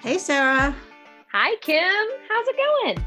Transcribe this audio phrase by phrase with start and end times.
[0.00, 0.74] Hey, Sarah.
[1.32, 1.82] Hi, Kim.
[2.28, 3.04] How's it going?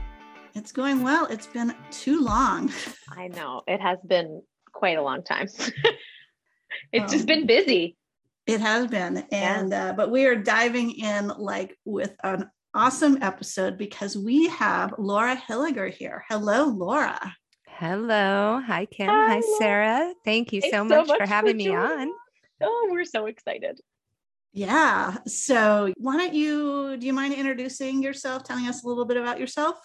[0.56, 1.26] It's going well.
[1.28, 2.72] It's been too long.
[3.10, 4.42] I know it has been
[4.74, 5.48] quite a long time.
[6.92, 7.96] it's Um, just been busy.
[8.48, 9.26] It has been.
[9.32, 14.94] And, uh, but we are diving in like with an awesome episode because we have
[14.98, 16.26] Laura Hilliger here.
[16.30, 17.20] Hello, Laura.
[17.68, 18.62] Hello.
[18.66, 19.08] Hi, Kim.
[19.08, 20.14] Hi, Hi, Sarah.
[20.26, 22.12] Thank you Thanks so much, for having me joining on.
[22.62, 23.80] Oh, we're so excited.
[24.54, 25.18] Yeah.
[25.28, 29.40] So why don't you, do you mind introducing yourself, telling us a little bit about
[29.40, 29.78] yourself?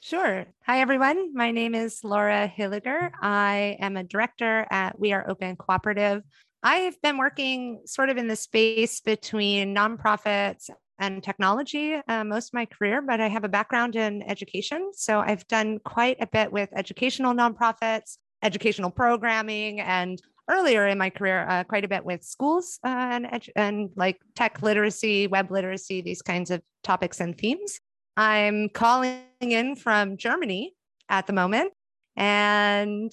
[0.00, 0.46] Sure.
[0.66, 1.34] Hi, everyone.
[1.34, 3.10] My name is Laura Hilliger.
[3.20, 6.22] I am a director at We Are Open Cooperative.
[6.62, 12.54] I've been working sort of in the space between nonprofits and technology uh, most of
[12.54, 14.90] my career, but I have a background in education.
[14.94, 21.10] So I've done quite a bit with educational nonprofits, educational programming, and earlier in my
[21.10, 25.50] career, uh, quite a bit with schools uh, and, edu- and like tech literacy, web
[25.50, 27.80] literacy, these kinds of topics and themes.
[28.16, 30.74] I'm calling in from Germany
[31.08, 31.72] at the moment.
[32.16, 33.12] And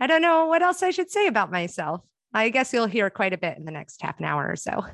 [0.00, 2.00] I don't know what else I should say about myself.
[2.34, 4.84] I guess you'll hear quite a bit in the next half an hour or so.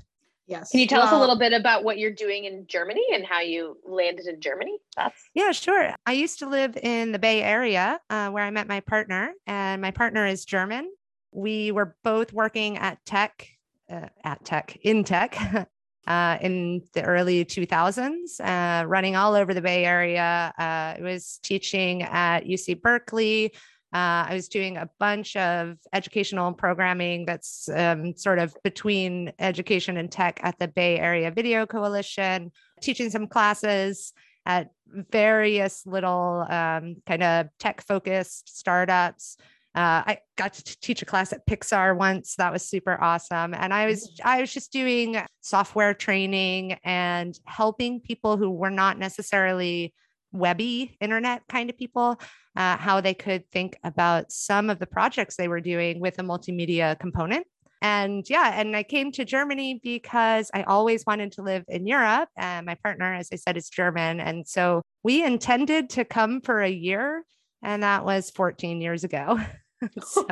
[0.47, 0.71] Yes.
[0.71, 3.41] Can you tell us a little bit about what you're doing in Germany and how
[3.41, 4.79] you landed in Germany?
[4.97, 5.93] That's Yeah, sure.
[6.07, 9.83] I used to live in the Bay Area uh, where I met my partner, and
[9.83, 10.89] my partner is German.
[11.37, 13.47] We were both working at tech,
[13.91, 15.39] uh, at tech, in tech.
[16.07, 20.55] Uh, in the early 2000s, uh, running all over the Bay Area.
[20.57, 23.53] Uh, I was teaching at UC Berkeley.
[23.93, 29.97] Uh, I was doing a bunch of educational programming that's um, sort of between education
[29.97, 34.13] and tech at the Bay Area Video Coalition, teaching some classes
[34.45, 39.39] at various little um, kind of tech focused startups.
[39.77, 42.35] Uh, I got to teach a class at Pixar once.
[42.37, 43.53] That was super awesome.
[43.53, 48.99] And I was I was just doing software training and helping people who were not
[48.99, 49.95] necessarily
[50.33, 52.21] webby internet kind of people
[52.57, 56.23] uh, how they could think about some of the projects they were doing with a
[56.23, 57.47] multimedia component.
[57.83, 62.31] And yeah, and I came to Germany because I always wanted to live in Europe.
[62.37, 64.21] And my partner, as I said, is German.
[64.21, 67.23] And so we intended to come for a year,
[67.63, 69.39] and that was 14 years ago.
[70.03, 70.27] so,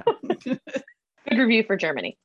[0.45, 2.19] good review for Germany.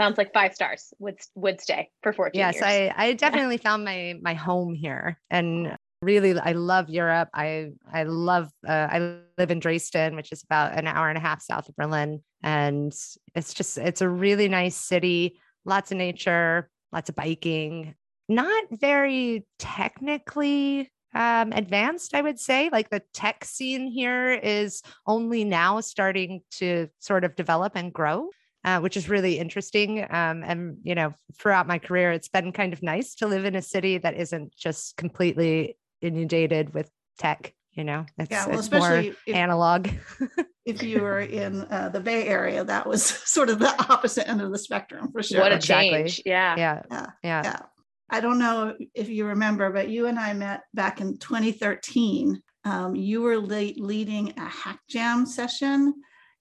[0.00, 0.94] Sounds like five stars.
[0.98, 2.64] Would would stay for 14 yes, years.
[2.64, 5.18] I, I definitely found my my home here.
[5.30, 7.28] And really I love Europe.
[7.34, 11.20] I I love uh, I live in Dresden, which is about an hour and a
[11.20, 12.22] half south of Berlin.
[12.42, 12.92] And
[13.34, 17.94] it's just it's a really nice city, lots of nature, lots of biking,
[18.28, 22.70] not very technically um, advanced, I would say.
[22.70, 28.30] Like the tech scene here is only now starting to sort of develop and grow.
[28.62, 30.00] Uh, which is really interesting.
[30.10, 33.54] Um, and you know, throughout my career, it's been kind of nice to live in
[33.54, 37.54] a city that isn't just completely inundated with tech.
[37.72, 39.88] You know, it's, Yeah, well, it's more especially if, analog.
[40.66, 44.42] if you were in uh, the Bay Area, that was sort of the opposite end
[44.42, 45.40] of the spectrum for sure.
[45.40, 45.90] what a exactly.
[45.90, 46.22] change.
[46.26, 46.56] Yeah.
[46.58, 47.60] yeah, Yeah, yeah, yeah.
[48.10, 52.42] I don't know if you remember, but you and I met back in 2013.
[52.64, 55.94] Um, you were le- leading a hack jam session,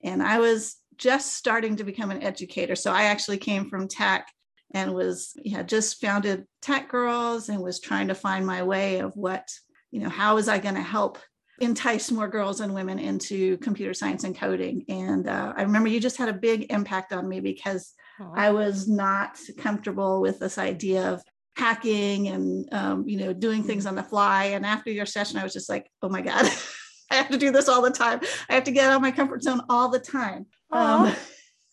[0.03, 2.75] and I was just starting to become an educator.
[2.75, 4.27] So I actually came from tech
[4.71, 9.15] and was yeah just founded Tech Girls and was trying to find my way of
[9.15, 9.47] what
[9.91, 11.17] you know how was I going to help
[11.61, 14.85] entice more girls and women into computer science and coding.
[14.87, 17.93] And uh, I remember you just had a big impact on me because.
[18.35, 21.23] I was not comfortable with this idea of
[21.59, 24.45] hacking and um, you know doing things on the fly.
[24.45, 26.49] And after your session, I was just like, oh my god,
[27.11, 28.21] I have to do this all the time.
[28.49, 30.45] I have to get out of my comfort zone all the time.
[30.71, 31.13] Um,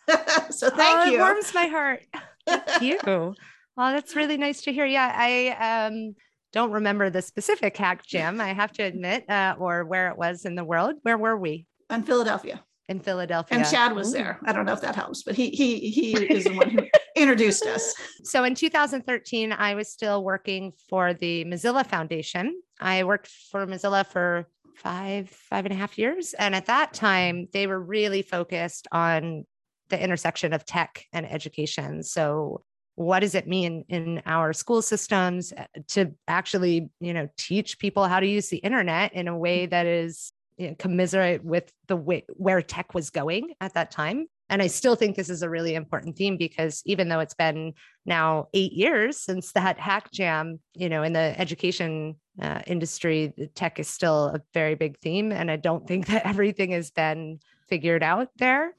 [0.51, 1.19] so thank oh, you.
[1.19, 2.03] It warms my heart.
[2.49, 2.99] Thank you.
[3.05, 4.87] Well, that's really nice to hear.
[4.87, 6.15] Yeah, I um,
[6.53, 10.45] don't remember the specific hack jam, I have to admit, uh, or where it was
[10.45, 10.95] in the world.
[11.03, 11.67] Where were we?
[11.91, 13.59] in Philadelphia, In Philadelphia.
[13.59, 14.39] and Chad was there.
[14.45, 17.65] I don't know if that helps, but he he he is the one who introduced
[17.67, 17.95] us.
[18.25, 22.61] So in 2013, I was still working for the Mozilla Foundation.
[22.81, 26.35] I worked for Mozilla for five, five and a half years.
[26.35, 29.45] And at that time, they were really focused on
[29.89, 32.03] the intersection of tech and education.
[32.03, 32.63] So
[32.97, 38.05] what does it mean in our school systems uh, to actually, you know, teach people
[38.05, 41.97] how to use the internet in a way that is you know, commiserate with the
[41.97, 44.27] way where tech was going at that time?
[44.49, 47.75] And I still think this is a really important theme because even though it's been
[48.05, 53.49] now eight years since that hack jam, you know, in the education uh, industry, the
[53.49, 55.33] tech is still a very big theme.
[55.33, 58.73] And I don't think that everything has been figured out there.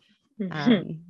[0.51, 1.01] Um,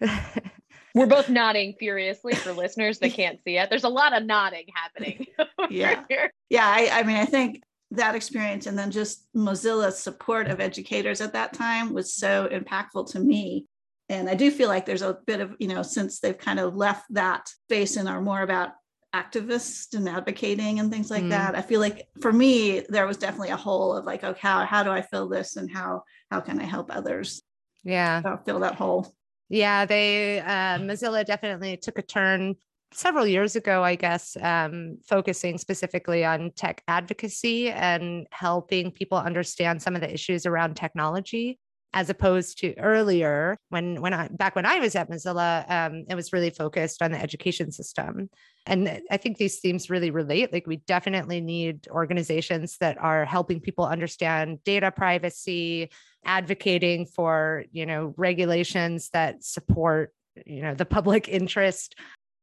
[0.00, 0.30] yeah.
[0.94, 3.70] We're both nodding furiously for listeners that can't see it.
[3.70, 5.26] There's a lot of nodding happening.
[5.70, 6.04] yeah.
[6.08, 6.32] Here.
[6.50, 6.66] Yeah.
[6.66, 7.62] I, I mean, I think
[7.92, 13.10] that experience and then just Mozilla's support of educators at that time was so impactful
[13.12, 13.66] to me.
[14.12, 16.76] And I do feel like there's a bit of, you know, since they've kind of
[16.76, 18.72] left that space and are more about
[19.14, 21.30] activists and advocating and things like mm.
[21.30, 21.54] that.
[21.56, 24.82] I feel like for me, there was definitely a hole of like, okay, how, how
[24.82, 27.42] do I fill this and how how can I help others?
[27.84, 28.22] Yeah.
[28.22, 29.14] So fill that hole.
[29.48, 32.56] Yeah, they uh, Mozilla definitely took a turn
[32.92, 39.80] several years ago, I guess, um, focusing specifically on tech advocacy and helping people understand
[39.80, 41.58] some of the issues around technology
[41.94, 46.14] as opposed to earlier when when I back when I was at Mozilla, um, it
[46.14, 48.30] was really focused on the education system.
[48.66, 50.52] And I think these themes really relate.
[50.52, 55.90] Like we definitely need organizations that are helping people understand data privacy,
[56.24, 60.14] advocating for you know regulations that support
[60.46, 61.94] you know the public interest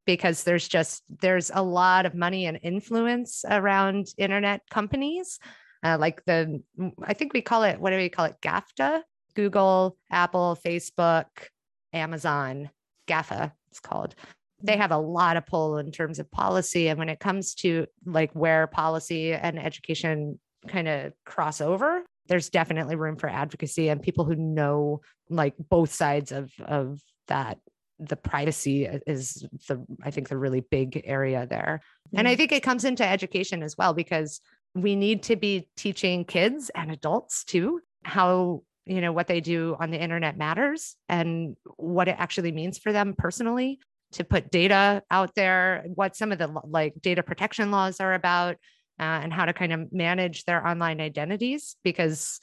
[0.05, 5.39] because there's just there's a lot of money and influence around internet companies
[5.83, 6.61] uh, like the
[7.03, 9.01] i think we call it what do we call it gafta
[9.39, 11.27] Google, Apple, Facebook,
[11.93, 12.69] Amazon,
[13.07, 14.15] GAFA, it's called.
[14.61, 14.81] They mm-hmm.
[14.81, 16.89] have a lot of pull in terms of policy.
[16.89, 22.49] And when it comes to like where policy and education kind of cross over, there's
[22.49, 24.99] definitely room for advocacy and people who know
[25.29, 27.59] like both sides of, of that
[28.01, 32.19] the privacy is the i think the really big area there mm-hmm.
[32.19, 32.37] and i mm-hmm.
[32.37, 34.39] think it comes into education as well because
[34.73, 39.75] we need to be teaching kids and adults too how you know what they do
[39.79, 43.79] on the internet matters and what it actually means for them personally
[44.11, 48.55] to put data out there what some of the like data protection laws are about
[48.99, 52.39] uh, and how to kind of manage their online identities because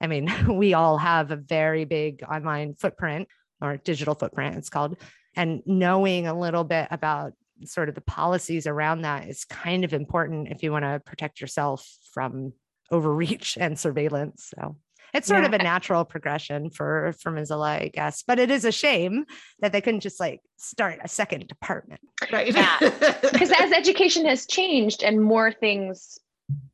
[0.00, 3.28] i mean we all have a very big online footprint
[3.60, 4.96] or digital footprint it's called.
[5.36, 7.32] And knowing a little bit about
[7.64, 11.40] sort of the policies around that is kind of important if you want to protect
[11.40, 12.52] yourself from
[12.90, 14.76] overreach and surveillance so
[15.14, 15.46] it's sort yeah.
[15.46, 18.22] of a natural progression for for Mozilla, I guess.
[18.26, 19.24] But it is a shame
[19.60, 22.00] that they couldn't just like start a second department.
[22.32, 22.54] Right.
[22.54, 22.78] Yeah.
[23.38, 26.18] Because as education has changed and more things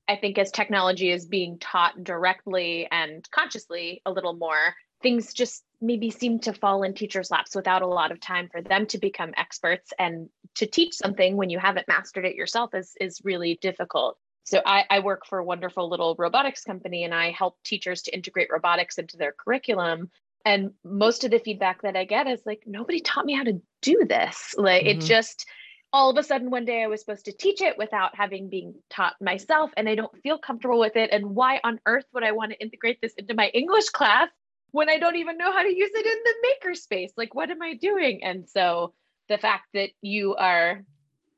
[0.09, 5.65] I think as technology is being taught directly and consciously a little more, things just
[5.81, 8.99] maybe seem to fall in teachers' laps without a lot of time for them to
[8.99, 13.59] become experts and to teach something when you haven't mastered it yourself is is really
[13.61, 14.19] difficult.
[14.45, 18.15] So I, I, work for a wonderful little robotics company and I help teachers to
[18.15, 20.11] integrate robotics into their curriculum.
[20.45, 23.63] And most of the feedback that I get is like, nobody taught me how to
[23.81, 24.55] do this.
[24.59, 25.01] Like mm-hmm.
[25.01, 25.47] it just
[25.95, 28.75] all of a sudden one day I was supposed to teach it without having been
[28.91, 31.11] taught myself and I don't feel comfortable with it.
[31.13, 34.29] And why on earth would I want to integrate this into my English class
[34.73, 37.13] when I don't even know how to use it in the makerspace?
[37.17, 38.25] Like, what am I doing?
[38.25, 38.93] And so
[39.29, 40.85] the fact that you are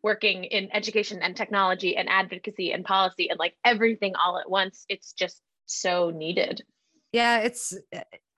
[0.06, 4.84] working in education and technology and advocacy and policy and like everything all at once
[4.88, 6.62] it's just so needed
[7.10, 7.76] yeah it's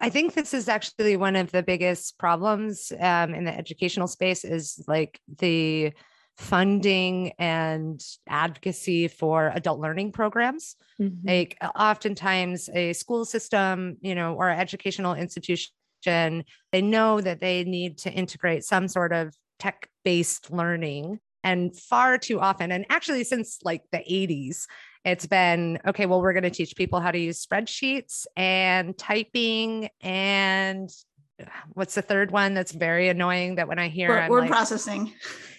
[0.01, 4.47] i think this is actually one of the biggest problems um, in the educational space
[4.47, 5.93] is like the
[6.39, 8.01] funding and
[8.31, 11.29] advocacy for adult learning programs mm-hmm.
[11.29, 17.99] like oftentimes a school system you know or educational institution they know that they need
[17.99, 23.59] to integrate some sort of tech based learning and far too often, and actually since
[23.65, 24.67] like the 80s,
[25.05, 29.89] it's been okay, well, we're going to teach people how to use spreadsheets and typing
[30.01, 30.91] and
[31.73, 35.13] what's the third one that's very annoying that when I hear word, word like, processing.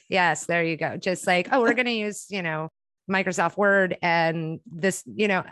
[0.09, 0.97] Yes, there you go.
[0.97, 2.69] Just like, oh, we're going to use, you know,
[3.09, 5.43] Microsoft Word and this, you know,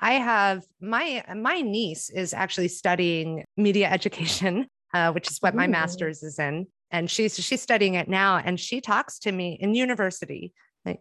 [0.00, 5.58] I have my my niece is actually studying media education, uh, which is what Ooh.
[5.58, 9.58] my master's is in and she's she's studying it now and she talks to me
[9.60, 10.52] in university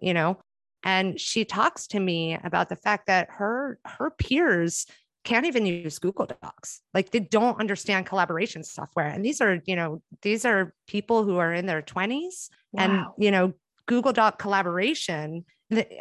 [0.02, 0.40] you know
[0.84, 4.88] and she talks to me about the fact that her her peers
[5.24, 9.76] can't even use google docs like they don't understand collaboration software and these are you
[9.76, 12.84] know these are people who are in their 20s wow.
[12.84, 13.54] and you know
[13.86, 15.46] google doc collaboration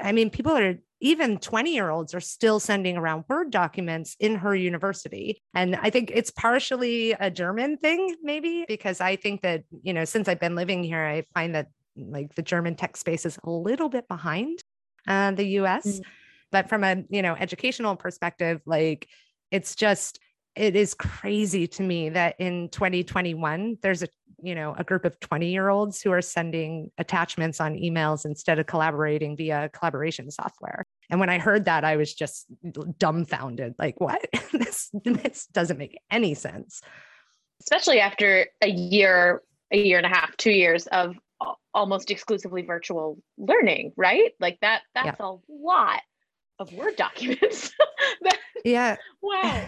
[0.02, 4.36] i mean people are even 20 year olds are still sending around Word documents in
[4.36, 5.42] her university.
[5.52, 10.04] And I think it's partially a German thing, maybe, because I think that, you know,
[10.04, 11.66] since I've been living here, I find that
[11.96, 14.60] like the German tech space is a little bit behind
[15.08, 15.86] uh, the US.
[15.86, 16.02] Mm.
[16.52, 19.08] But from a, you know, educational perspective, like
[19.50, 20.20] it's just,
[20.54, 24.08] it is crazy to me that in 2021 there's a
[24.42, 28.58] you know a group of 20 year olds who are sending attachments on emails instead
[28.58, 32.46] of collaborating via collaboration software and when i heard that i was just
[32.98, 36.82] dumbfounded like what this this doesn't make any sense
[37.60, 41.16] especially after a year a year and a half, two years of
[41.74, 44.32] almost exclusively virtual learning, right?
[44.38, 45.26] Like that, that's yeah.
[45.26, 46.00] a lot
[46.58, 47.72] of Word documents.
[48.64, 48.96] yeah.
[49.22, 49.66] Wow.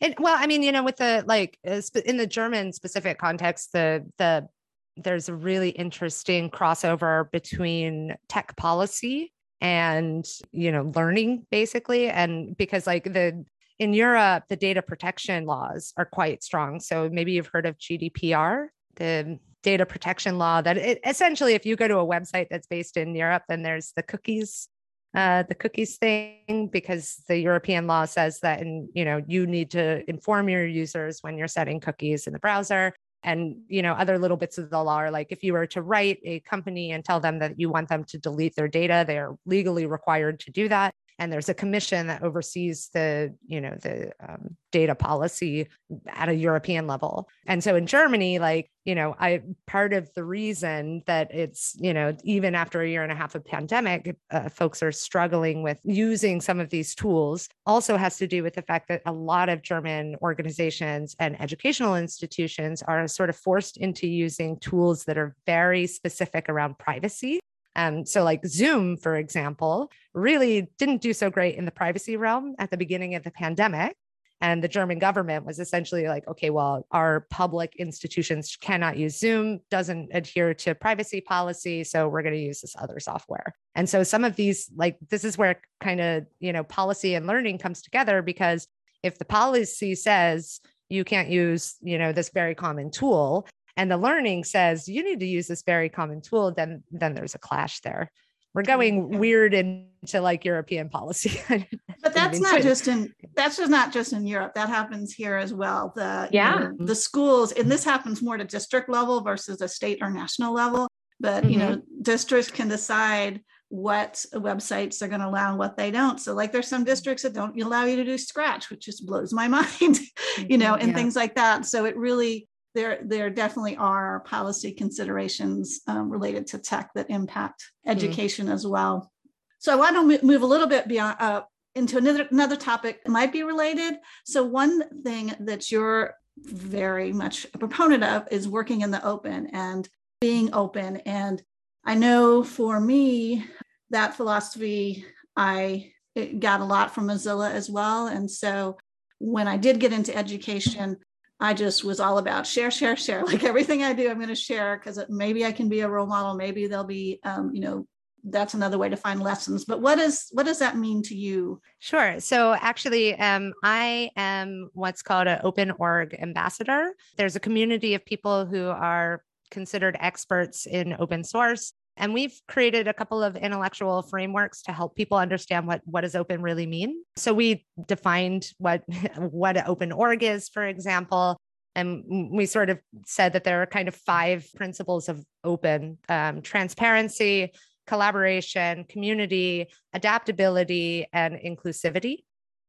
[0.00, 3.72] And well, I mean, you know, with the like uh, in the German specific context,
[3.72, 4.48] the the
[4.96, 12.08] there's a really interesting crossover between tech policy and you know learning basically.
[12.08, 13.44] And because like the
[13.78, 16.80] in Europe the data protection laws are quite strong.
[16.80, 21.76] So maybe you've heard of GDPR the data protection law that it, essentially if you
[21.76, 24.68] go to a website that's based in Europe then there's the cookies
[25.14, 29.70] uh, the cookies thing because the European law says that and you know you need
[29.72, 32.94] to inform your users when you're setting cookies in the browser.
[33.22, 35.82] And you know other little bits of the law are like if you were to
[35.82, 39.18] write a company and tell them that you want them to delete their data they
[39.18, 43.76] are legally required to do that and there's a commission that oversees the you know
[43.82, 45.68] the um, data policy
[46.08, 47.28] at a european level.
[47.46, 51.92] And so in germany like you know i part of the reason that it's you
[51.92, 55.78] know even after a year and a half of pandemic uh, folks are struggling with
[55.84, 59.48] using some of these tools also has to do with the fact that a lot
[59.48, 65.36] of german organizations and educational institutions are sort of forced into using tools that are
[65.46, 67.38] very specific around privacy
[67.76, 72.54] um, so, like Zoom, for example, really didn't do so great in the privacy realm
[72.58, 73.96] at the beginning of the pandemic.
[74.42, 79.60] And the German government was essentially like, okay, well, our public institutions cannot use Zoom,
[79.70, 81.84] doesn't adhere to privacy policy.
[81.84, 83.54] So we're going to use this other software.
[83.74, 87.26] And so some of these, like, this is where kind of, you know, policy and
[87.26, 88.66] learning comes together because
[89.02, 93.46] if the policy says you can't use, you know, this very common tool,
[93.80, 97.34] and the learning says you need to use this very common tool, then then there's
[97.34, 98.12] a clash there.
[98.52, 101.40] We're going weird into like European policy.
[102.02, 104.52] but that's not just in that's just not just in Europe.
[104.54, 105.94] That happens here as well.
[105.96, 109.68] The yeah you know, the schools, and this happens more to district level versus a
[109.68, 110.86] state or national level.
[111.18, 111.52] But mm-hmm.
[111.52, 112.02] you know, mm-hmm.
[112.02, 116.18] districts can decide what websites they're going to allow and what they don't.
[116.20, 119.32] So, like, there's some districts that don't allow you to do Scratch, which just blows
[119.32, 120.00] my mind,
[120.48, 120.96] you know, and yeah.
[120.96, 121.64] things like that.
[121.64, 127.62] So, it really there, there definitely are policy considerations um, related to tech that impact
[127.62, 127.90] mm-hmm.
[127.90, 128.54] education mm-hmm.
[128.54, 129.10] as well.
[129.58, 131.42] So I want to move a little bit beyond uh,
[131.74, 133.94] into another another topic that might be related.
[134.24, 139.48] So one thing that you're very much a proponent of is working in the open
[139.48, 139.88] and
[140.20, 140.96] being open.
[140.98, 141.42] And
[141.84, 143.44] I know for me,
[143.90, 145.04] that philosophy
[145.36, 145.92] I
[146.38, 148.06] got a lot from Mozilla as well.
[148.06, 148.78] And so
[149.18, 150.96] when I did get into education,
[151.40, 153.24] I just was all about share, share, share.
[153.30, 156.06] Like everything I do, I'm going to share because maybe I can be a role
[156.06, 156.34] model.
[156.34, 157.86] Maybe there'll be, um, you know,
[158.24, 159.64] that's another way to find lessons.
[159.64, 161.60] But what is what does that mean to you?
[161.78, 162.20] Sure.
[162.20, 166.94] So actually, um, I am what's called an open org ambassador.
[167.16, 172.88] There's a community of people who are considered experts in open source and we've created
[172.88, 177.04] a couple of intellectual frameworks to help people understand what, what does open really mean.
[177.16, 178.82] So we defined what,
[179.16, 181.36] what an open org is, for example.
[181.76, 186.40] And we sort of said that there are kind of five principles of open um,
[186.40, 187.52] transparency,
[187.86, 192.24] collaboration, community, adaptability, and inclusivity.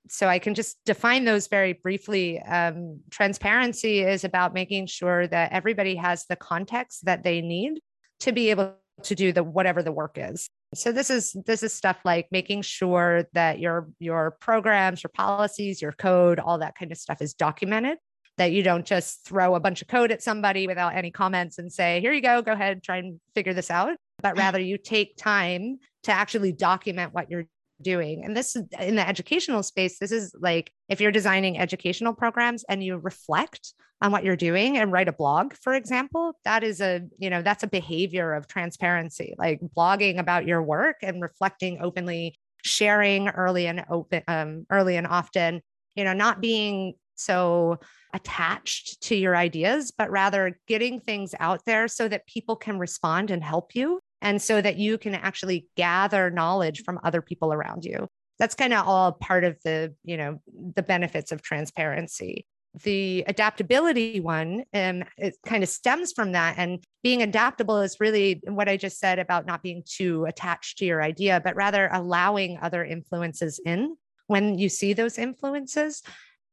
[0.09, 2.41] So I can just define those very briefly.
[2.41, 7.79] Um, transparency is about making sure that everybody has the context that they need
[8.19, 10.49] to be able to do the whatever the work is.
[10.73, 15.81] So this is this is stuff like making sure that your your programs your policies
[15.81, 17.97] your code all that kind of stuff is documented
[18.37, 21.71] that you don't just throw a bunch of code at somebody without any comments and
[21.71, 23.97] say here you go go ahead try and figure this out.
[24.21, 27.45] But rather you take time to actually document what you're
[27.81, 28.23] doing.
[28.23, 32.63] And this is in the educational space, this is like if you're designing educational programs
[32.69, 36.81] and you reflect on what you're doing and write a blog, for example, that is
[36.81, 41.79] a, you know, that's a behavior of transparency, like blogging about your work and reflecting
[41.81, 45.61] openly, sharing early and open, um, early and often,
[45.95, 47.79] you know, not being so
[48.13, 53.29] attached to your ideas, but rather getting things out there so that people can respond
[53.29, 57.85] and help you and so that you can actually gather knowledge from other people around
[57.85, 58.07] you.
[58.39, 60.39] That's kind of all part of the you know
[60.75, 62.45] the benefits of transparency.
[62.83, 68.41] The adaptability one um, it kind of stems from that and being adaptable is really
[68.47, 72.57] what i just said about not being too attached to your idea but rather allowing
[72.61, 73.97] other influences in.
[74.27, 76.01] When you see those influences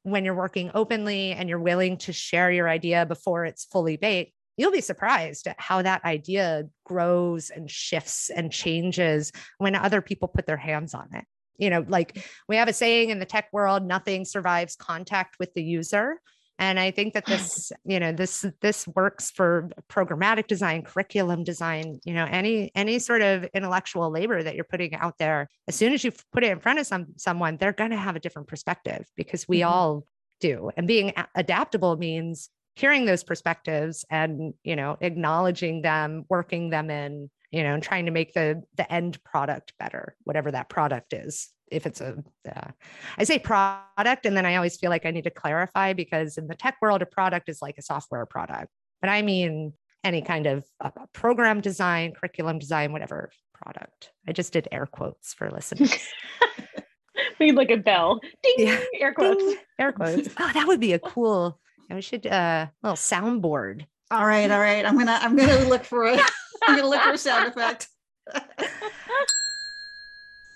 [0.02, 4.32] when you're working openly and you're willing to share your idea before it's fully baked
[4.58, 10.28] you'll be surprised at how that idea grows and shifts and changes when other people
[10.28, 11.24] put their hands on it.
[11.56, 15.54] You know, like we have a saying in the tech world nothing survives contact with
[15.54, 16.20] the user.
[16.60, 22.00] and i think that this you know this this works for programmatic design curriculum design
[22.04, 25.92] you know any any sort of intellectual labor that you're putting out there as soon
[25.92, 28.48] as you put it in front of some someone they're going to have a different
[28.48, 29.72] perspective because we mm-hmm.
[29.72, 30.04] all
[30.40, 36.90] do and being adaptable means hearing those perspectives and you know acknowledging them working them
[36.90, 41.12] in you know and trying to make the the end product better whatever that product
[41.12, 41.48] is.
[41.70, 42.16] If it's a
[42.50, 42.70] uh,
[43.18, 46.46] I say product and then i always feel like i need to clarify because in
[46.46, 48.70] the tech world a product is like a software product.
[49.02, 49.72] But i mean
[50.04, 54.12] any kind of uh, program design curriculum design whatever product.
[54.26, 55.94] I just did air quotes for listeners.
[57.38, 58.20] We need like a bell.
[58.42, 58.80] Ding yeah.
[59.00, 59.42] air quotes.
[59.42, 60.28] Ding, air quotes.
[60.38, 61.58] Oh that would be a cool
[61.96, 66.06] we should uh little soundboard all right all right i'm gonna i'm gonna look for
[66.06, 66.20] it
[66.66, 67.88] i'm gonna look for a sound effect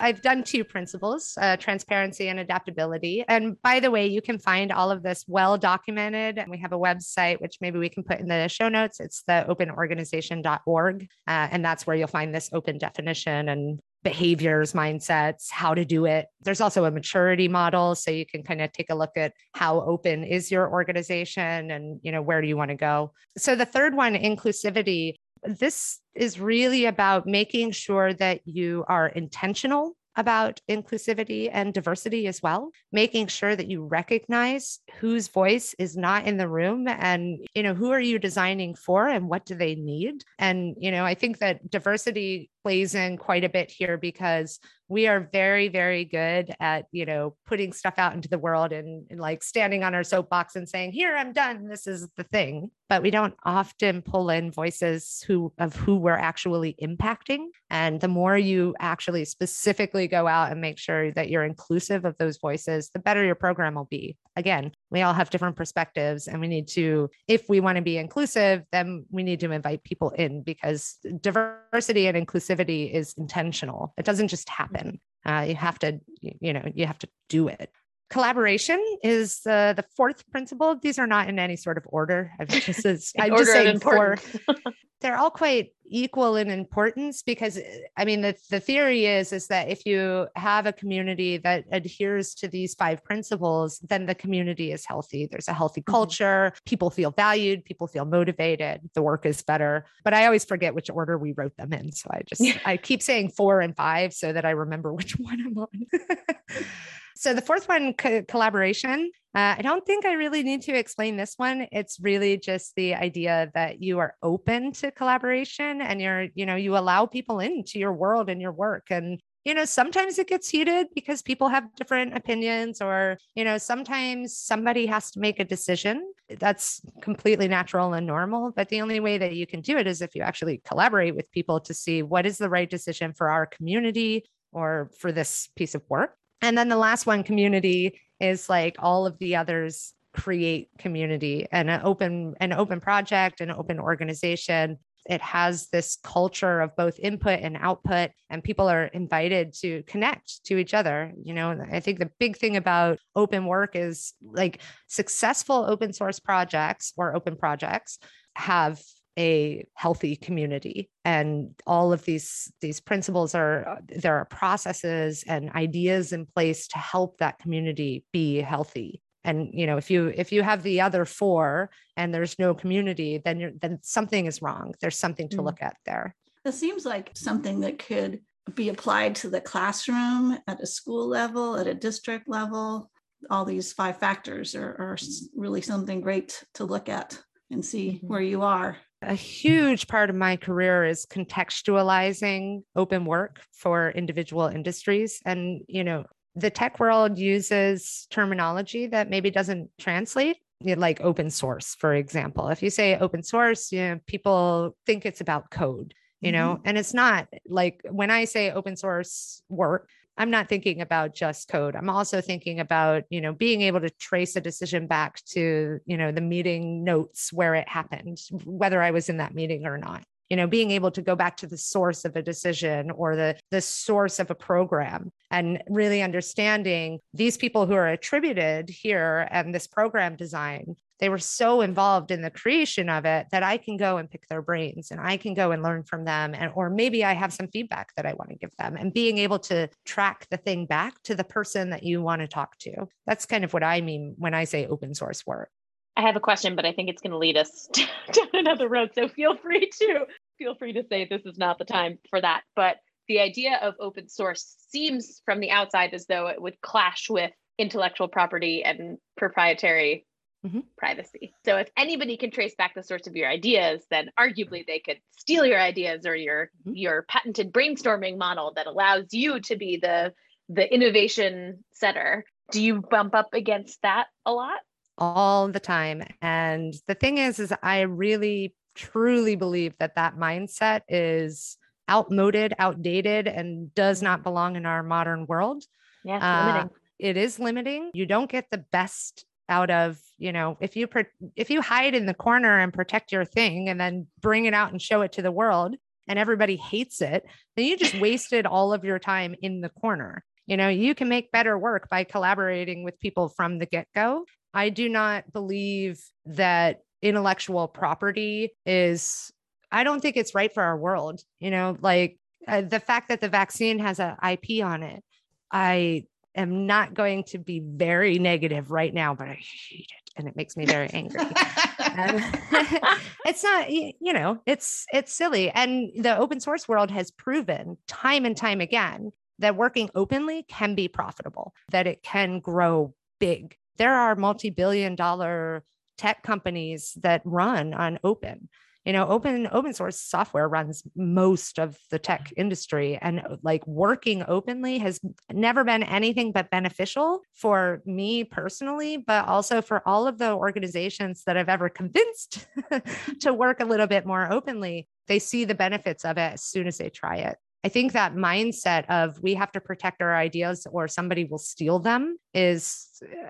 [0.03, 3.23] I've done two principles, uh, transparency and adaptability.
[3.25, 6.37] And by the way, you can find all of this well documented.
[6.37, 8.99] And we have a website, which maybe we can put in the show notes.
[8.99, 11.03] It's the openorganization.org.
[11.03, 16.05] Uh, and that's where you'll find this open definition and behaviors, mindsets, how to do
[16.05, 16.27] it.
[16.41, 17.95] There's also a maturity model.
[17.95, 21.99] So you can kind of take a look at how open is your organization and,
[22.03, 23.13] you know, where do you want to go?
[23.37, 29.95] So the third one, inclusivity, this is really about making sure that you are intentional
[30.15, 36.25] about inclusivity and diversity as well making sure that you recognize whose voice is not
[36.25, 39.75] in the room and you know who are you designing for and what do they
[39.75, 44.59] need and you know i think that diversity plays in quite a bit here because
[44.87, 49.05] we are very very good at you know putting stuff out into the world and,
[49.09, 51.67] and, like standing on our soapbox and saying here i'm done.
[51.67, 52.71] This is the thing.
[52.89, 57.47] But we don't often pull in voices who of who we're actually impacting.
[57.69, 62.17] And the more you actually specifically go out and make sure that you're inclusive of
[62.19, 64.17] those voices the better your program will be.
[64.35, 67.97] Again we all have different perspectives and we need to if we want to be
[67.97, 73.93] inclusive then we need to invite people in because diversity and inclusivity is intentional.
[73.97, 75.01] It doesn't just happen.
[75.25, 77.69] Uh, you have to you know you have to do it.
[78.09, 80.75] Collaboration is uh, the fourth principle.
[80.75, 82.31] These are not in any sort of order.
[82.39, 82.85] I've just
[83.19, 84.19] i'm just saying four.
[85.01, 89.47] they're all quite equal in importance because eh, i mean the, the theory is is
[89.47, 94.71] that if you have a community that adheres to these five principles then the community
[94.71, 95.27] is healthy.
[95.29, 95.91] There's a healthy mm-hmm.
[95.91, 96.51] culture.
[96.53, 96.63] Mm-hmm.
[96.65, 97.65] people feel valued.
[97.65, 98.89] People feel motivated.
[98.93, 99.85] The work is better.
[100.03, 101.91] But i always forget which order we wrote them in.
[101.91, 105.39] So i just i keep saying four and five so that i remember which one
[105.45, 105.67] i'm on
[107.15, 109.11] so the fourth one, co- collaboration.
[109.35, 111.67] Uh, I don't think I really need to explain this one.
[111.71, 116.55] It's really just the idea that you are open to collaboration and you're, you know,
[116.55, 118.87] you allow people into your world and your work.
[118.91, 123.57] And, you know, sometimes it gets heated because people have different opinions, or, you know,
[123.57, 126.13] sometimes somebody has to make a decision.
[126.39, 128.51] That's completely natural and normal.
[128.55, 131.31] But the only way that you can do it is if you actually collaborate with
[131.31, 135.73] people to see what is the right decision for our community or for this piece
[135.73, 136.15] of work.
[136.43, 141.71] And then the last one, community, is like all of the others create community and
[141.71, 144.77] an open an open project an open organization.
[145.09, 150.45] It has this culture of both input and output and people are invited to connect
[150.45, 151.59] to each other you know?
[151.71, 157.15] I think the big thing about open work is like successful open source projects or
[157.15, 157.97] open projects
[158.35, 158.79] have
[159.17, 160.89] a healthy community.
[161.05, 166.67] And all of these these principles are uh, there are processes and ideas in place
[166.69, 169.01] to help that community be healthy.
[169.23, 173.21] And you know if you if you have the other four and there's no community
[173.23, 174.73] then you're then something is wrong.
[174.81, 175.45] There's something to mm.
[175.45, 176.15] look at there.
[176.45, 178.21] It seems like something that could
[178.53, 182.89] be applied to the classroom at a school level at a district level.
[183.29, 184.97] All these five factors are, are
[185.33, 187.17] really something great to look at
[187.49, 188.07] and see mm-hmm.
[188.07, 194.47] where you are a huge part of my career is contextualizing open work for individual
[194.47, 195.21] industries.
[195.25, 201.75] And, you know, the tech world uses terminology that maybe doesn't translate like open source
[201.75, 206.31] for example if you say open source you know people think it's about code you
[206.31, 206.61] know mm-hmm.
[206.63, 211.49] and it's not like when i say open source work I'm not thinking about just
[211.49, 211.75] code.
[211.75, 215.97] I'm also thinking about, you know, being able to trace a decision back to, you
[215.97, 220.03] know, the meeting notes where it happened, whether I was in that meeting or not.
[220.29, 223.37] You know, being able to go back to the source of a decision or the
[223.51, 229.53] the source of a program and really understanding these people who are attributed here and
[229.53, 233.75] this program design they were so involved in the creation of it that I can
[233.75, 236.69] go and pick their brains and I can go and learn from them and or
[236.69, 239.67] maybe I have some feedback that I want to give them and being able to
[239.83, 242.87] track the thing back to the person that you want to talk to.
[243.05, 245.49] That's kind of what I mean when I say open source work.
[245.97, 248.91] I have a question, but I think it's going to lead us down another road.
[248.95, 250.05] So feel free to
[250.37, 252.43] feel free to say this is not the time for that.
[252.55, 252.77] But
[253.09, 257.31] the idea of open source seems from the outside as though it would clash with
[257.59, 260.05] intellectual property and proprietary
[260.45, 260.59] mm-hmm.
[260.77, 261.33] privacy.
[261.45, 264.99] So if anybody can trace back the source of your ideas, then arguably they could
[265.17, 266.75] steal your ideas or your mm-hmm.
[266.75, 270.13] your patented brainstorming model that allows you to be the
[270.49, 272.25] the innovation setter.
[272.51, 274.59] Do you bump up against that a lot?
[274.97, 276.03] All the time.
[276.21, 281.57] And the thing is is I really truly believe that that mindset is
[281.89, 285.63] outmoded, outdated and does not belong in our modern world.
[286.03, 286.69] Yeah, uh, limiting.
[286.99, 287.91] It is limiting.
[287.93, 290.87] You don't get the best out of you know if you
[291.35, 294.71] if you hide in the corner and protect your thing and then bring it out
[294.71, 295.75] and show it to the world
[296.07, 297.25] and everybody hates it
[297.55, 300.23] then you just wasted all of your time in the corner.
[300.45, 304.25] You know you can make better work by collaborating with people from the get-go.
[304.53, 309.31] I do not believe that intellectual property is
[309.71, 313.19] i don't think it's right for our world you know like uh, the fact that
[313.19, 315.03] the vaccine has an ip on it
[315.51, 320.27] i am not going to be very negative right now, but I hate it and
[320.27, 321.19] it makes me very angry.
[321.19, 321.29] Um,
[323.25, 325.49] it's not, you know, it's it's silly.
[325.51, 330.75] And the open source world has proven time and time again that working openly can
[330.75, 333.57] be profitable, that it can grow big.
[333.77, 335.63] There are multi-billion dollar
[335.97, 338.49] tech companies that run on open
[338.85, 343.65] you know open open source software runs most of the tech industry and uh, like
[343.67, 344.99] working openly has
[345.31, 351.23] never been anything but beneficial for me personally but also for all of the organizations
[351.25, 352.47] that i've ever convinced
[353.19, 354.87] to work a little bit more openly.
[355.07, 358.13] They see the benefits of it as soon as they try it I think that
[358.13, 362.87] mindset of we have to protect our ideas or somebody will steal them is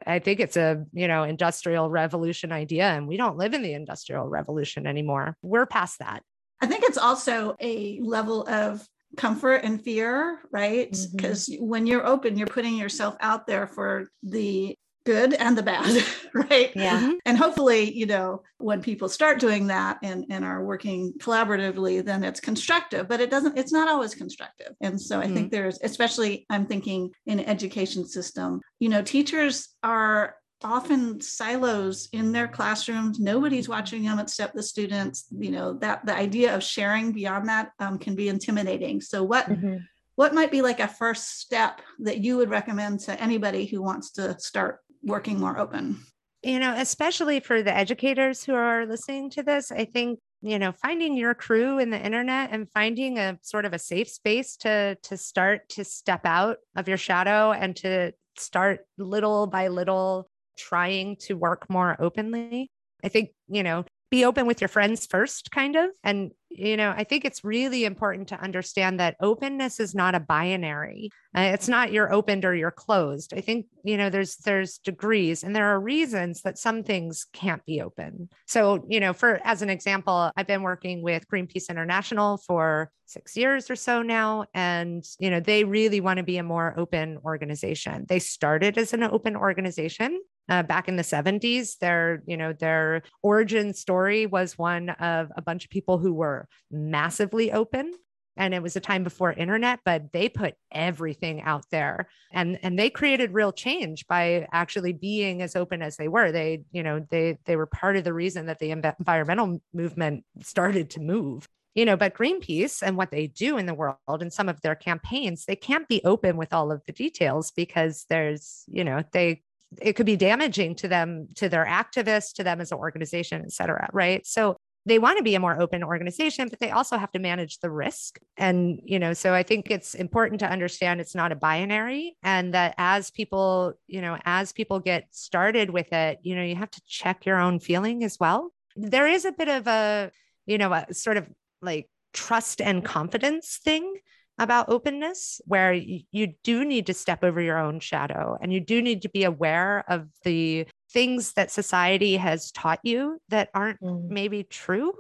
[0.08, 3.74] I think it's a, you know, industrial revolution idea and we don't live in the
[3.74, 5.38] industrial revolution anymore.
[5.44, 6.24] We're past that.
[6.62, 10.96] I think it's also a level of comfort and fear, right?
[11.16, 11.68] Because mm-hmm.
[11.68, 16.72] when you're open, you're putting yourself out there for the good and the bad, right?
[16.76, 17.00] Yeah.
[17.00, 17.12] Mm-hmm.
[17.26, 22.24] And hopefully, you know, when people start doing that and, and are working collaboratively, then
[22.24, 24.74] it's constructive, but it doesn't, it's not always constructive.
[24.82, 25.34] And so I mm-hmm.
[25.36, 32.32] think there's, especially I'm thinking in education system, you know, teachers are often silos in
[32.32, 37.12] their classrooms nobody's watching them except the students you know that the idea of sharing
[37.12, 39.76] beyond that um, can be intimidating so what mm-hmm
[40.16, 44.12] what might be like a first step that you would recommend to anybody who wants
[44.12, 46.00] to start working more open?
[46.42, 50.74] You know, especially for the educators who are listening to this, I think you know
[50.74, 54.96] finding your crew in the internet and finding a sort of a safe space to
[55.04, 61.16] to start to step out of your shadow and to start little by little trying
[61.16, 62.70] to work more openly
[63.04, 65.90] i think you know be open with your friends first kind of.
[66.04, 70.20] And you know i think it's really important to understand that openness is not a
[70.20, 71.10] binary.
[71.36, 73.34] Uh, it's not you're opened or you're closed.
[73.34, 77.66] I think you know there's there's degrees and there are reasons that some things can't
[77.66, 78.30] be open.
[78.46, 83.36] So you know for as an example i've been working with greenpeace international for 6
[83.36, 84.46] years or so now.
[84.54, 88.06] And you know they really want to be a more open organization.
[88.08, 93.04] They started as an open organization uh, back in the 70s their you know their
[93.22, 97.94] origin story was one of a bunch of people who were massively open.
[98.36, 102.10] And it was a time before internet but they put everything out there.
[102.32, 106.32] And and they created real change by actually being as open as they were.
[106.32, 110.90] They you know they they were part of the reason that the environmental movement started
[110.92, 111.48] to move.
[111.76, 114.76] You know but greenpeace and what they do in the world and some of their
[114.76, 119.42] campaigns they can't be open with all of the details because there's you know they
[119.82, 123.52] it could be damaging to them, to their activists, to them as an organization, et
[123.52, 123.90] cetera.
[123.94, 124.26] Right.
[124.26, 127.60] So they want to be a more open organization, but they also have to manage
[127.60, 128.20] the risk.
[128.36, 132.54] And, you know, so I think it's important to understand it's not a binary and
[132.54, 136.72] that as people, you know, as people get started with it, you know, you have
[136.72, 138.52] to check your own feeling as well.
[138.76, 140.12] There is a bit of a,
[140.46, 141.30] you know, a sort of
[141.62, 143.94] like trust and confidence thing
[144.40, 148.60] about openness where you, you do need to step over your own shadow and you
[148.60, 153.82] do need to be aware of the things that society has taught you that aren't
[153.82, 154.08] mm.
[154.10, 154.94] maybe true.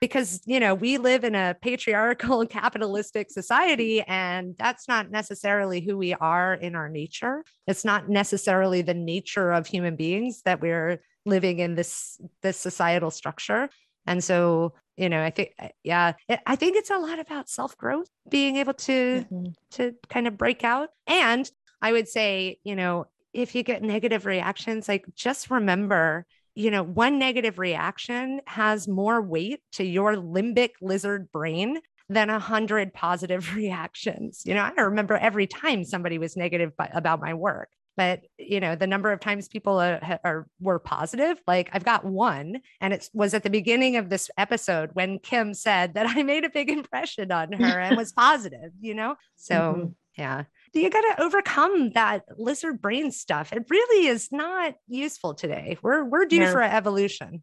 [0.00, 5.98] Because you know we live in a patriarchal capitalistic society and that's not necessarily who
[5.98, 7.42] we are in our nature.
[7.66, 13.10] It's not necessarily the nature of human beings that we're living in this this societal
[13.10, 13.70] structure
[14.08, 16.12] and so you know i think yeah
[16.46, 19.50] i think it's a lot about self growth being able to mm-hmm.
[19.70, 21.50] to kind of break out and
[21.82, 26.26] i would say you know if you get negative reactions like just remember
[26.58, 32.40] you know, one negative reaction has more weight to your limbic lizard brain than a
[32.40, 34.42] hundred positive reactions.
[34.44, 37.68] You know, I remember every time somebody was negative by, about my work,
[37.98, 42.04] but you know, the number of times people are, are were positive, like I've got
[42.04, 46.22] one, and it was at the beginning of this episode when Kim said that I
[46.22, 48.70] made a big impression on her and was positive.
[48.80, 49.86] You know, so mm-hmm.
[50.16, 50.44] yeah.
[50.74, 53.52] You got to overcome that lizard brain stuff.
[53.52, 55.76] It really is not useful today.
[55.82, 56.52] We're we're due yeah.
[56.52, 57.42] for evolution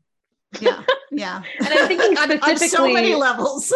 [0.61, 3.73] yeah yeah and i'm thinking specifically on, so many levels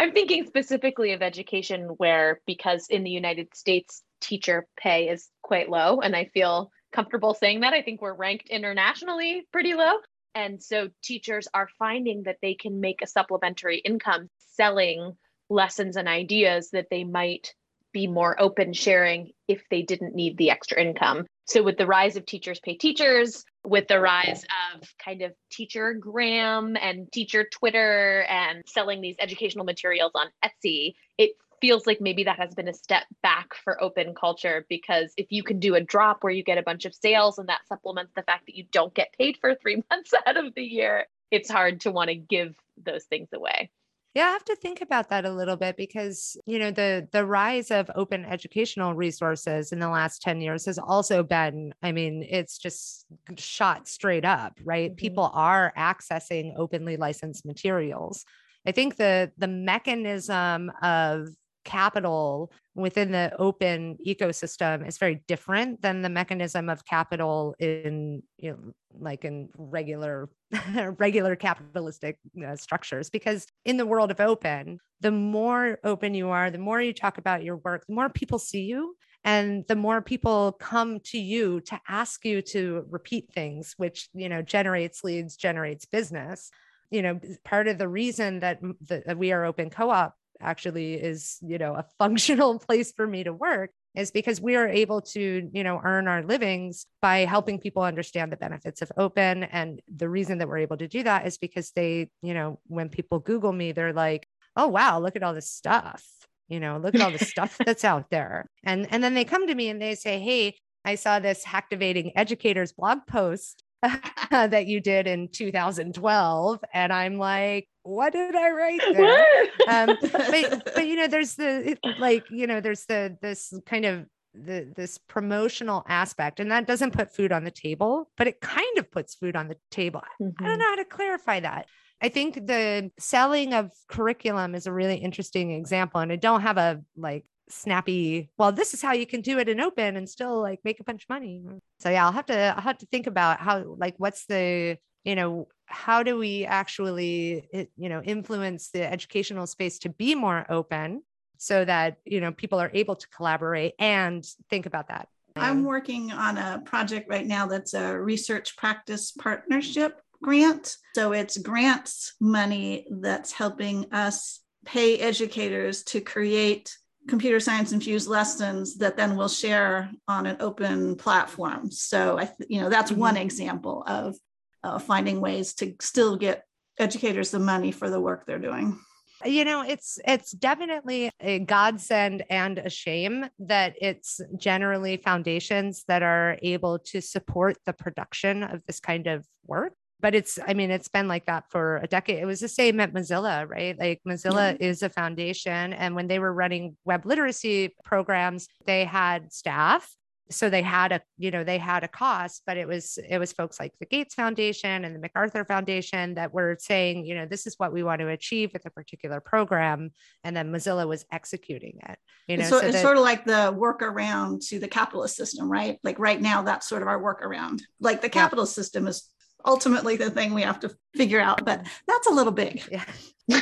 [0.00, 5.70] i'm thinking specifically of education where because in the united states teacher pay is quite
[5.70, 9.94] low and i feel comfortable saying that i think we're ranked internationally pretty low
[10.34, 15.16] and so teachers are finding that they can make a supplementary income selling
[15.48, 17.54] lessons and ideas that they might
[17.92, 21.26] be more open sharing if they didn't need the extra income.
[21.50, 25.94] So, with the rise of teachers pay teachers, with the rise of kind of teacher
[25.94, 32.22] gram and teacher Twitter and selling these educational materials on Etsy, it feels like maybe
[32.22, 35.80] that has been a step back for open culture because if you can do a
[35.80, 38.64] drop where you get a bunch of sales and that supplements the fact that you
[38.70, 42.14] don't get paid for three months out of the year, it's hard to want to
[42.14, 43.72] give those things away.
[44.14, 47.24] Yeah, I have to think about that a little bit because, you know, the the
[47.24, 52.26] rise of open educational resources in the last 10 years has also been, I mean,
[52.28, 54.90] it's just shot straight up, right?
[54.90, 54.96] Mm-hmm.
[54.96, 58.24] People are accessing openly licensed materials.
[58.66, 61.28] I think the the mechanism of
[61.64, 68.50] capital within the open ecosystem is very different than the mechanism of capital in you
[68.52, 70.28] know like in regular
[70.98, 73.10] regular capitalistic uh, structures.
[73.10, 77.18] Because in the world of open the more open you are the more you talk
[77.18, 81.60] about your work the more people see you and the more people come to you
[81.60, 86.50] to ask you to repeat things which you know generates leads generates business.
[86.90, 91.58] You know part of the reason that, that we are open co-op actually is you
[91.58, 95.64] know a functional place for me to work is because we are able to you
[95.64, 99.44] know earn our livings by helping people understand the benefits of open.
[99.44, 102.88] And the reason that we're able to do that is because they you know when
[102.88, 104.26] people google me they're like
[104.56, 106.04] oh wow look at all this stuff.
[106.48, 108.46] You know look at all the stuff that's out there.
[108.64, 112.16] And and then they come to me and they say hey i saw this activating
[112.16, 113.62] educators blog post
[114.30, 120.64] that you did in 2012 and i'm like what did i write there um, but
[120.74, 124.96] but you know there's the like you know there's the this kind of the this
[124.96, 129.16] promotional aspect and that doesn't put food on the table but it kind of puts
[129.16, 130.44] food on the table mm-hmm.
[130.44, 130.60] i don't mm-hmm.
[130.60, 131.66] know how to clarify that
[132.00, 136.58] i think the selling of curriculum is a really interesting example and i don't have
[136.58, 140.40] a like snappy well this is how you can do it in open and still
[140.40, 141.42] like make a bunch of money
[141.80, 145.16] so yeah i'll have to i'll have to think about how like what's the you
[145.16, 151.02] know how do we actually you know influence the educational space to be more open
[151.38, 156.10] so that you know people are able to collaborate and think about that i'm working
[156.12, 162.86] on a project right now that's a research practice partnership grant so it's grants money
[163.00, 166.76] that's helping us pay educators to create
[167.08, 171.70] computer science infused lessons that then we'll share on an open platform.
[171.70, 173.00] So I, th- you know, that's mm-hmm.
[173.00, 174.16] one example of
[174.62, 176.44] uh, finding ways to still get
[176.78, 178.78] educators the money for the work they're doing.
[179.24, 186.02] You know, it's it's definitely a godsend and a shame that it's generally foundations that
[186.02, 190.70] are able to support the production of this kind of work but it's i mean
[190.70, 194.00] it's been like that for a decade it was the same at mozilla right like
[194.06, 194.66] mozilla yeah.
[194.68, 199.94] is a foundation and when they were running web literacy programs they had staff
[200.30, 203.32] so they had a you know they had a cost but it was it was
[203.32, 207.46] folks like the gates foundation and the macarthur foundation that were saying you know this
[207.46, 209.90] is what we want to achieve with a particular program
[210.24, 213.24] and then mozilla was executing it you know so, so it's that, sort of like
[213.24, 217.60] the workaround to the capitalist system right like right now that's sort of our workaround
[217.80, 218.62] like the capitalist yeah.
[218.62, 219.10] system is
[219.44, 222.62] ultimately the thing we have to figure out, but that's a little big.
[222.70, 222.84] Yeah.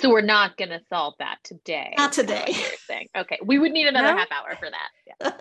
[0.00, 1.94] so we're not going to solve that today.
[1.96, 2.54] Not today.
[3.16, 3.38] Okay.
[3.44, 4.16] We would need another no?
[4.16, 5.32] half hour for that.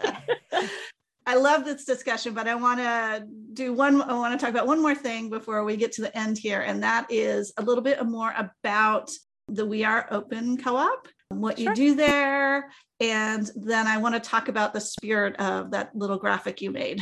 [0.54, 0.68] Yeah.
[1.26, 4.02] I love this discussion, but I want to do one.
[4.02, 6.62] I want to talk about one more thing before we get to the end here,
[6.62, 9.12] and that is a little bit more about
[9.48, 11.70] the We Are Open co-op, what sure.
[11.70, 16.18] you do there, and then I want to talk about the spirit of that little
[16.18, 17.00] graphic you made.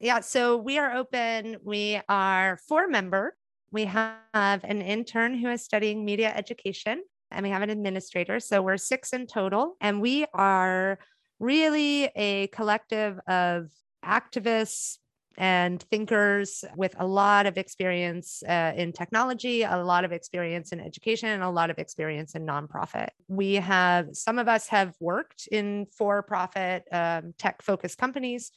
[0.00, 1.58] Yeah, so we are open.
[1.62, 3.36] We are four member.
[3.72, 8.38] We have an intern who is studying media education, and we have an administrator.
[8.38, 10.98] So we're six in total, and we are
[11.40, 13.70] really a collective of
[14.04, 14.98] activists,
[15.38, 20.80] and thinkers with a lot of experience uh, in technology, a lot of experience in
[20.80, 23.08] education, and a lot of experience in nonprofit.
[23.28, 28.52] We have some of us have worked in for profit um, tech focused companies.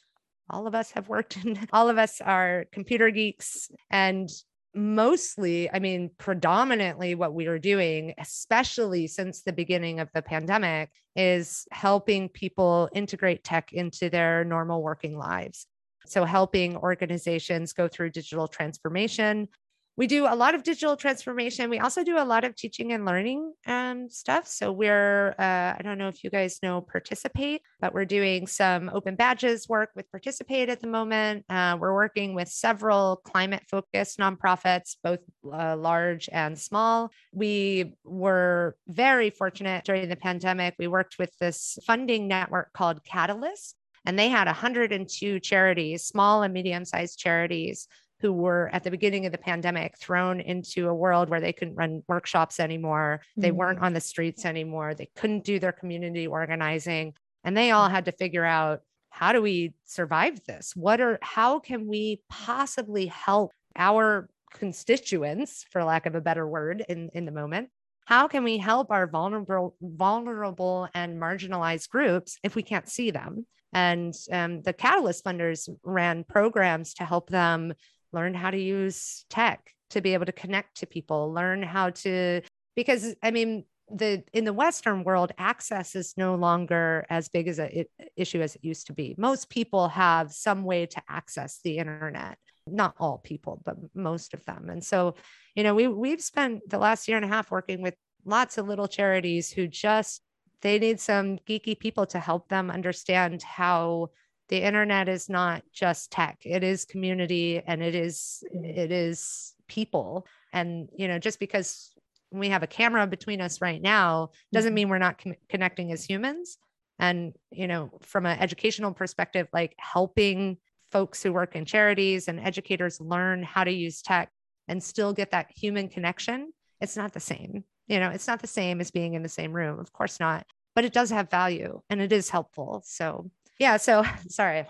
[0.50, 3.70] All of us have worked in, all of us are computer geeks.
[3.90, 4.28] And
[4.76, 10.90] mostly, I mean, predominantly what we are doing, especially since the beginning of the pandemic,
[11.16, 15.66] is helping people integrate tech into their normal working lives.
[16.06, 19.48] So, helping organizations go through digital transformation.
[19.96, 21.70] We do a lot of digital transformation.
[21.70, 24.46] We also do a lot of teaching and learning um, stuff.
[24.46, 28.90] So, we're, uh, I don't know if you guys know Participate, but we're doing some
[28.92, 31.46] open badges work with Participate at the moment.
[31.48, 37.10] Uh, we're working with several climate focused nonprofits, both uh, large and small.
[37.32, 40.74] We were very fortunate during the pandemic.
[40.78, 46.54] We worked with this funding network called Catalyst and they had 102 charities, small and
[46.54, 47.88] medium sized charities,
[48.20, 51.74] who were at the beginning of the pandemic thrown into a world where they couldn't
[51.74, 53.20] run workshops anymore.
[53.36, 53.58] They mm-hmm.
[53.58, 54.94] weren't on the streets anymore.
[54.94, 57.14] They couldn't do their community organizing.
[57.44, 60.72] And they all had to figure out how do we survive this?
[60.74, 66.84] What are, how can we possibly help our constituents, for lack of a better word,
[66.88, 67.68] in, in the moment?
[68.06, 73.46] How can we help our vulnerable, vulnerable and marginalized groups if we can't see them?
[73.72, 77.74] And um, the Catalyst funders ran programs to help them
[78.16, 82.40] learn how to use tech to be able to connect to people, learn how to,
[82.74, 87.60] because I mean, the in the western world access is no longer as big as
[87.60, 87.84] an
[88.16, 89.14] issue as it used to be.
[89.16, 92.38] Most people have some way to access the internet.
[92.66, 94.70] Not all people but most of them.
[94.70, 95.14] And so
[95.54, 98.66] you know we we've spent the last year and a half working with lots of
[98.66, 100.20] little charities who just
[100.62, 104.10] they need some geeky people to help them understand how
[104.48, 110.26] the internet is not just tech it is community and it is it is people.
[110.52, 111.92] And you know just because
[112.30, 114.74] we have a camera between us right now doesn't mm-hmm.
[114.74, 116.58] mean we're not con- connecting as humans.
[116.98, 120.58] And you know from an educational perspective like helping
[120.92, 124.30] folks who work in charities and educators learn how to use tech
[124.68, 127.64] and still get that human connection it's not the same.
[127.88, 130.46] You know it's not the same as being in the same room of course not
[130.76, 132.82] but it does have value and it is helpful.
[132.84, 134.66] So yeah so sorry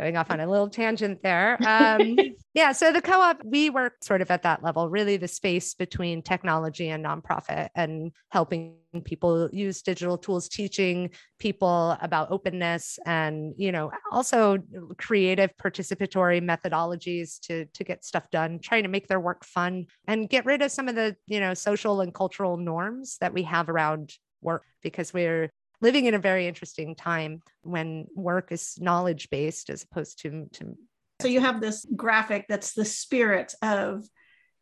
[0.00, 1.58] going off on a little tangent there.
[1.66, 2.16] Um,
[2.54, 6.22] yeah so the co-op we work sort of at that level really the space between
[6.22, 8.74] technology and nonprofit and helping
[9.04, 14.58] people use digital tools teaching people about openness and you know also
[14.98, 20.28] creative participatory methodologies to to get stuff done trying to make their work fun and
[20.28, 23.68] get rid of some of the you know social and cultural norms that we have
[23.68, 25.50] around work because we're
[25.80, 30.76] living in a very interesting time when work is knowledge based as opposed to, to
[31.20, 34.04] so you have this graphic that's the spirit of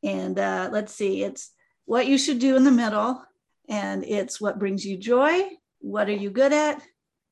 [0.02, 1.52] and uh, let's see it's
[1.84, 3.22] what you should do in the middle
[3.68, 5.42] and it's what brings you joy
[5.80, 6.82] what are you good at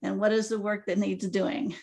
[0.03, 1.75] and what is the work that needs doing.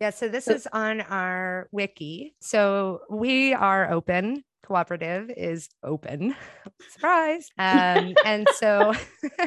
[0.00, 2.34] Yeah so this is on our wiki.
[2.40, 4.44] So we are open.
[4.62, 6.34] Cooperative is open.
[6.90, 7.48] Surprise.
[7.58, 8.92] Um, and so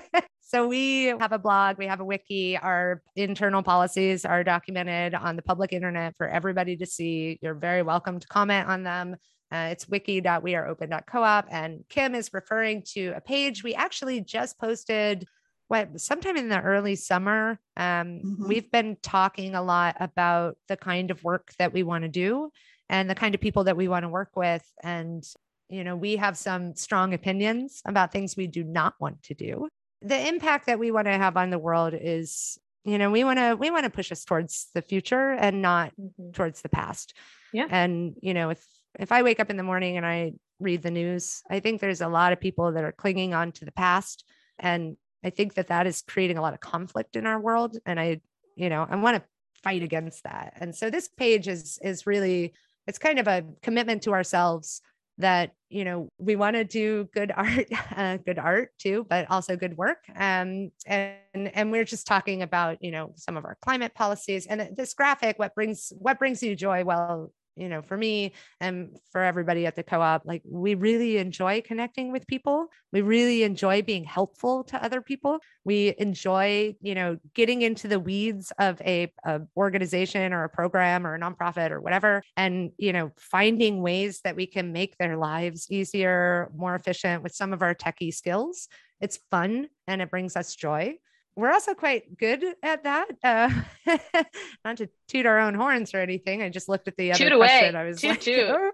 [0.50, 5.36] So we have a blog, we have a wiki, our internal policies are documented on
[5.36, 7.38] the public internet for everybody to see.
[7.44, 9.16] You're very welcome to comment on them.
[9.52, 11.46] Uh, it's wiki.weareopen.coop.
[11.52, 15.28] And Kim is referring to a page we actually just posted
[15.68, 17.60] what sometime in the early summer.
[17.78, 18.48] Um, mm-hmm.
[18.48, 22.50] We've been talking a lot about the kind of work that we want to do
[22.90, 24.66] and the kind of people that we want to work with.
[24.82, 25.24] And,
[25.70, 29.70] you know, we have some strong opinions about things we do not want to do
[30.02, 33.40] the impact that we want to have on the world is you know we want
[33.40, 36.32] to we want to push us towards the future and not mm-hmm.
[36.32, 37.16] towards the past.
[37.54, 37.68] Yeah.
[37.70, 38.66] And you know if
[39.00, 42.02] if i wake up in the morning and i read the news i think there's
[42.02, 44.26] a lot of people that are clinging on to the past.
[44.58, 47.78] And i think that that is creating a lot of conflict in our world.
[47.86, 48.22] And i
[48.56, 49.24] you know i want to
[49.64, 50.54] fight against that.
[50.58, 52.54] And so this page is is really
[52.88, 54.82] it's kind of a commitment to ourselves
[55.20, 59.56] that you know we want to do good art uh, good art too but also
[59.56, 61.16] good work um, and
[61.54, 65.38] and we're just talking about you know some of our climate policies and this graphic
[65.38, 69.76] what brings what brings you joy well you know, for me and for everybody at
[69.76, 72.68] the co op, like we really enjoy connecting with people.
[72.94, 75.40] We really enjoy being helpful to other people.
[75.66, 81.06] We enjoy, you know, getting into the weeds of a, a organization or a program
[81.06, 85.18] or a nonprofit or whatever, and, you know, finding ways that we can make their
[85.18, 88.68] lives easier, more efficient with some of our techie skills.
[89.02, 90.98] It's fun and it brings us joy
[91.40, 93.08] we're also quite good at that.
[93.24, 93.50] Uh,
[94.66, 96.42] not to toot our own horns or anything.
[96.42, 97.76] I just looked at the other Toot question.
[97.76, 98.50] I was Toot, like, toot.
[98.50, 98.72] "Oh."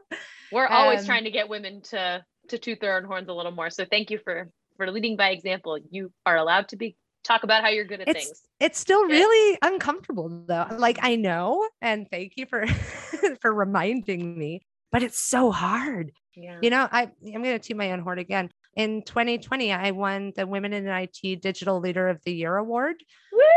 [0.51, 3.51] We're always Um, trying to get women to to toot their own horns a little
[3.51, 3.69] more.
[3.69, 5.79] So thank you for for leading by example.
[5.89, 8.41] You are allowed to be talk about how you're good at It's- things.
[8.59, 9.15] it's still Yeah.
[9.15, 10.67] really uncomfortable though.
[10.77, 12.65] Like I know, and thank you for
[13.41, 14.61] for reminding me.
[14.91, 16.11] But it's so hard.
[16.35, 16.59] Yeah.
[16.61, 18.49] You know, I I'm going to toot my own horn again.
[18.75, 22.97] In 2020, I won the Women in IT Digital Leader of the Year award.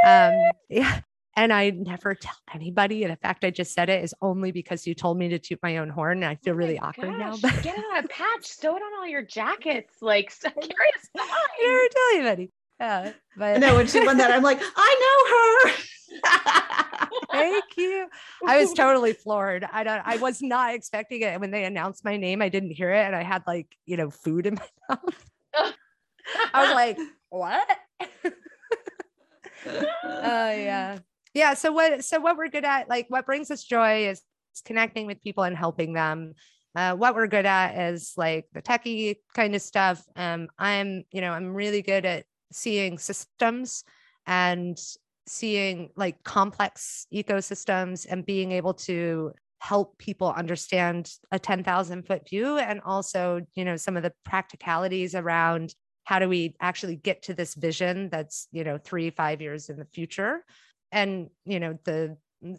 [0.05, 0.33] Um,
[0.69, 1.01] yeah.
[1.37, 3.05] And I never tell anybody.
[3.05, 5.61] And the fact I just said it is only because you told me to toot
[5.63, 6.19] my own horn.
[6.19, 7.31] And I feel Oh really awkward now.
[7.31, 9.95] gosh, But Get it on a patch, sew it on all your jackets.
[10.01, 11.09] Like so curious.
[11.17, 12.51] I never tell anybody.
[12.81, 13.13] Yeah.
[13.37, 15.85] But I know when she won that, I'm like, I know her.
[17.33, 18.09] thank you.
[18.47, 19.67] I was totally floored.
[19.71, 21.41] I don't I was not expecting it.
[21.41, 23.05] When they announced my name, I didn't hear it.
[23.05, 25.75] And I had like, you know, food in my mouth.
[26.55, 26.99] I was like,
[27.31, 27.69] what?
[29.67, 30.99] Oh yeah.
[31.35, 31.55] Yeah.
[31.55, 34.23] So what so what we're good at, like what brings us joy is
[34.65, 36.35] connecting with people and helping them.
[36.77, 40.03] Uh, what we're good at is like the techie kind of stuff.
[40.15, 43.85] Um, I'm, you know, I'm really good at seeing systems
[44.27, 44.79] and
[45.27, 52.59] seeing like complex ecosystems and being able to help people understand a 10,000 foot view
[52.59, 55.75] and also, you know, some of the practicalities around
[56.05, 59.77] how do we actually get to this vision that's, you know, three, five years in
[59.77, 60.45] the future.
[60.91, 62.17] And, you know, the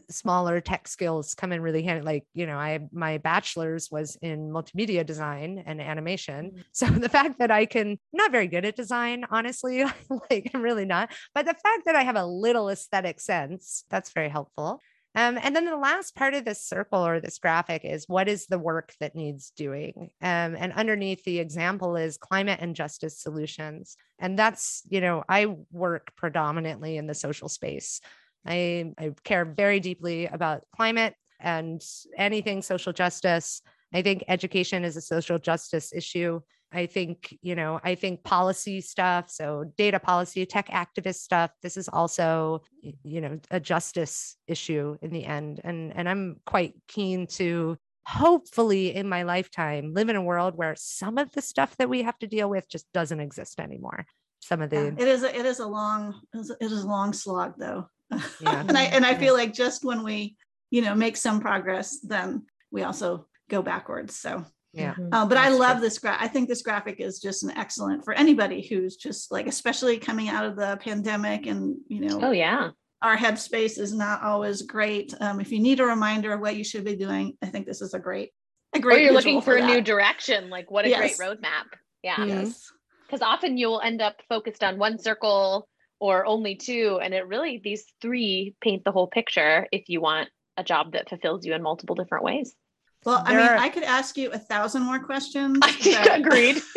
[0.09, 2.03] smaller tech skills come in really handy.
[2.05, 6.63] Like, you know, I my bachelor's was in multimedia design and animation.
[6.71, 9.83] So the fact that I can I'm not very good at design, honestly,
[10.29, 11.11] like I'm really not.
[11.33, 14.81] But the fact that I have a little aesthetic sense, that's very helpful.
[15.15, 18.45] Um, and then the last part of this circle or this graphic is what is
[18.45, 20.11] the work that needs doing?
[20.21, 23.97] Um, and underneath the example is climate and justice solutions.
[24.19, 28.01] And that's, you know, I work predominantly in the social space.
[28.45, 31.83] I, I care very deeply about climate and
[32.17, 33.61] anything social justice.
[33.93, 36.41] I think education is a social justice issue.
[36.71, 41.77] I think, you know, I think policy stuff, so data policy, tech activist stuff, this
[41.77, 42.61] is also,
[43.03, 45.61] you know, a justice issue in the end.
[45.63, 50.75] And and I'm quite keen to hopefully in my lifetime live in a world where
[50.77, 54.05] some of the stuff that we have to deal with just doesn't exist anymore.
[54.39, 56.71] Some of Yeah, the it is a, it is a long it is a, it
[56.71, 57.87] is a long slog though
[58.41, 58.61] Yeah.
[58.67, 60.35] and i and i feel like just when we
[60.71, 64.93] you know make some progress then we also go backwards so yeah.
[64.95, 65.09] Mhm.
[65.11, 65.59] uh, but i That's true.
[65.65, 69.31] love this gra- i think this graphic is just an excellent for anybody who's just
[69.31, 72.71] like especially coming out of the pandemic and you know Oh yeah.
[73.01, 76.63] our headspace is not always great um, if you need a reminder of what you
[76.63, 78.31] should be doing i think this is a great
[78.75, 78.99] a great.
[78.99, 80.51] Or you're looking for a new direction.
[80.51, 81.17] Like what a Yes.
[81.17, 81.65] great roadmap.
[82.03, 82.23] Yeah.
[82.23, 82.71] Yes
[83.07, 85.67] because often you'll end up focused on one circle
[85.99, 90.29] or only two and it really these three paint the whole picture if you want
[90.57, 92.55] a job that fulfills you in multiple different ways
[93.05, 96.61] well i mean are- i could ask you a thousand more questions but- agreed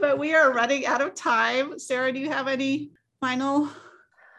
[0.00, 1.78] but we are running out of time.
[1.78, 3.68] Sarah, do you have any final?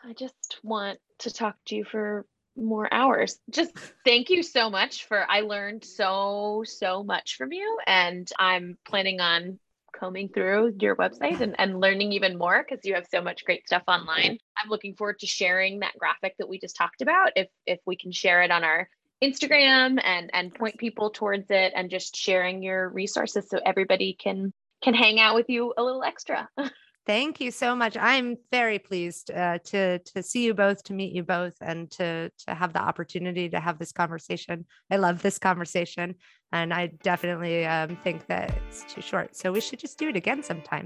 [0.06, 2.26] i just want to talk to you for
[2.58, 3.72] more hours just
[4.04, 9.22] thank you so much for i learned so so much from you and i'm planning
[9.22, 9.58] on
[10.04, 13.66] combing through your website and, and learning even more because you have so much great
[13.66, 14.38] stuff online.
[14.58, 17.96] I'm looking forward to sharing that graphic that we just talked about if if we
[17.96, 18.90] can share it on our
[19.24, 24.52] instagram and and point people towards it and just sharing your resources so everybody can
[24.84, 26.50] can hang out with you a little extra
[27.06, 27.98] Thank you so much.
[27.98, 32.30] I'm very pleased uh, to to see you both, to meet you both, and to
[32.48, 34.66] to have the opportunity to have this conversation.
[34.90, 36.16] I love this conversation,
[36.54, 39.36] and I definitely um, think that it's too short.
[39.36, 40.86] So we should just do it again sometime.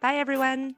[0.00, 0.74] Bye, everyone.